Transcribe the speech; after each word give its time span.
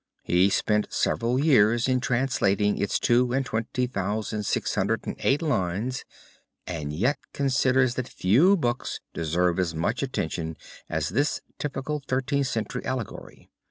He 0.23 0.49
spent 0.49 0.91
several 0.91 1.37
years 1.37 1.87
in 1.87 1.99
translating 1.99 2.75
its 2.79 2.97
two 2.97 3.33
and 3.33 3.45
twenty 3.45 3.85
thousand 3.85 4.47
six 4.47 4.73
hundred 4.73 5.05
and 5.05 5.15
eight 5.19 5.43
lines 5.43 6.05
and 6.65 6.91
yet 6.91 7.19
considers 7.33 7.93
that 7.93 8.09
few 8.09 8.57
books 8.57 8.99
deserve 9.13 9.59
as 9.59 9.75
much 9.75 10.01
attention 10.01 10.57
as 10.89 11.09
this 11.09 11.41
typical 11.59 12.01
Thirteenth 12.07 12.47
Century 12.47 12.83
allegory. 12.83 13.51